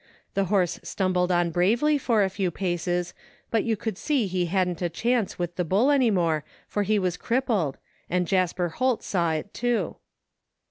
[0.33, 3.13] The horse stumbled on bravely for a few paces,
[3.51, 6.97] but you could see he hadn't a chance with the bull any more for he
[6.97, 7.77] was crippled,
[8.09, 9.97] and Jasper Holt saw it, too.